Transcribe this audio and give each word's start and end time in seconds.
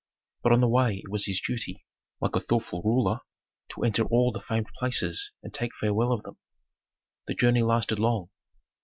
But 0.41 0.51
on 0.51 0.61
the 0.61 0.67
way 0.67 0.95
it 0.97 1.11
was 1.11 1.27
his 1.27 1.39
duty, 1.39 1.85
like 2.19 2.35
a 2.35 2.39
thoughtful 2.39 2.81
ruler, 2.81 3.19
to 3.69 3.83
enter 3.83 4.01
all 4.05 4.31
the 4.31 4.41
famed 4.41 4.65
places 4.75 5.31
and 5.43 5.53
take 5.53 5.75
farewell 5.75 6.11
of 6.11 6.23
them. 6.23 6.37
The 7.27 7.35
journey 7.35 7.61
lasted 7.61 7.99
long. 7.99 8.31